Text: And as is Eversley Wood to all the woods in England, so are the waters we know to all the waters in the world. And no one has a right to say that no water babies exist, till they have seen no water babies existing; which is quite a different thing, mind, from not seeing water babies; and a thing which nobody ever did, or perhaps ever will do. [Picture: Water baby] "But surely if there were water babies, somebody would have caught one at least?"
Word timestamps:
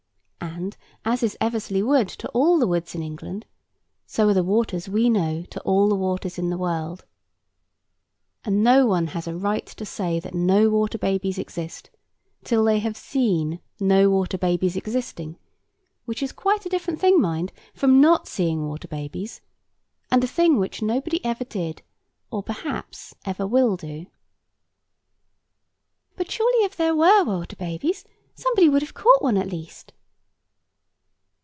And 0.43 0.75
as 1.05 1.23
is 1.23 1.37
Eversley 1.41 1.81
Wood 1.81 2.07
to 2.09 2.27
all 2.29 2.59
the 2.59 2.67
woods 2.67 2.93
in 2.93 3.01
England, 3.01 3.45
so 4.05 4.27
are 4.29 4.33
the 4.33 4.43
waters 4.43 4.87
we 4.89 5.09
know 5.09 5.43
to 5.49 5.59
all 5.61 5.87
the 5.89 5.95
waters 5.95 6.37
in 6.37 6.49
the 6.49 6.57
world. 6.57 7.05
And 8.43 8.63
no 8.63 8.85
one 8.85 9.07
has 9.07 9.27
a 9.27 9.35
right 9.35 9.65
to 9.65 9.85
say 9.85 10.19
that 10.19 10.33
no 10.35 10.69
water 10.69 10.97
babies 10.97 11.37
exist, 11.39 11.89
till 12.43 12.63
they 12.63 12.77
have 12.79 12.95
seen 12.97 13.59
no 13.79 14.09
water 14.09 14.37
babies 14.37 14.75
existing; 14.75 15.37
which 16.05 16.21
is 16.21 16.31
quite 16.31 16.65
a 16.65 16.69
different 16.69 16.99
thing, 16.99 17.19
mind, 17.19 17.51
from 17.73 17.99
not 17.99 18.27
seeing 18.27 18.67
water 18.67 18.87
babies; 18.87 19.41
and 20.11 20.23
a 20.23 20.27
thing 20.27 20.57
which 20.57 20.81
nobody 20.81 21.23
ever 21.25 21.43
did, 21.43 21.81
or 22.29 22.43
perhaps 22.43 23.15
ever 23.25 23.47
will 23.47 23.77
do. 23.77 24.05
[Picture: 26.17 26.17
Water 26.17 26.17
baby] 26.17 26.17
"But 26.17 26.31
surely 26.31 26.63
if 26.65 26.75
there 26.75 26.95
were 26.95 27.23
water 27.23 27.55
babies, 27.55 28.05
somebody 28.35 28.69
would 28.69 28.81
have 28.83 28.93
caught 28.93 29.23
one 29.23 29.37
at 29.37 29.49
least?" 29.49 29.93